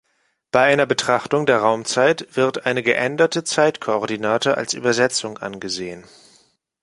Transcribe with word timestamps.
Bei 0.49 0.63
einer 0.73 0.87
Betrachtung 0.87 1.45
der 1.45 1.59
Raumzeit 1.59 2.35
wird 2.35 2.65
eine 2.65 2.81
geänderte 2.81 3.43
Zeitkoordinate 3.43 4.57
als 4.57 4.73
Übersetzung 4.73 5.37
angesehen. 5.37 6.05